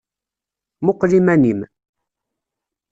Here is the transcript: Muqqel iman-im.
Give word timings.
Muqqel 0.85 1.11
iman-im. 1.19 1.59